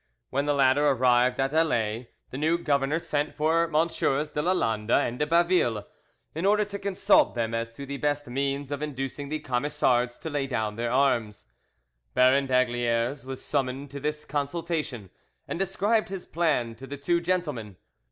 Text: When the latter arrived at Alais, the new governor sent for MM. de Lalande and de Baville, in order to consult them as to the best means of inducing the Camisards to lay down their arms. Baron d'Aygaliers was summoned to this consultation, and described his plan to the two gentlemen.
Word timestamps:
When 0.31 0.47
the 0.47 0.55
latter 0.55 0.83
arrived 0.87 1.39
at 1.39 1.53
Alais, 1.53 2.07
the 2.31 2.37
new 2.39 2.57
governor 2.57 2.97
sent 2.97 3.35
for 3.35 3.67
MM. 3.67 4.33
de 4.33 4.41
Lalande 4.41 4.89
and 4.95 5.19
de 5.19 5.27
Baville, 5.27 5.85
in 6.33 6.43
order 6.43 6.65
to 6.65 6.79
consult 6.79 7.35
them 7.35 7.53
as 7.53 7.75
to 7.75 7.85
the 7.85 7.97
best 7.97 8.25
means 8.25 8.71
of 8.71 8.81
inducing 8.81 9.29
the 9.29 9.37
Camisards 9.41 10.17
to 10.21 10.29
lay 10.31 10.47
down 10.47 10.75
their 10.75 10.89
arms. 10.91 11.45
Baron 12.15 12.47
d'Aygaliers 12.47 13.27
was 13.27 13.45
summoned 13.45 13.91
to 13.91 13.99
this 13.99 14.25
consultation, 14.25 15.11
and 15.47 15.59
described 15.59 16.09
his 16.09 16.25
plan 16.25 16.73
to 16.77 16.87
the 16.87 16.97
two 16.97 17.21
gentlemen. 17.21 17.75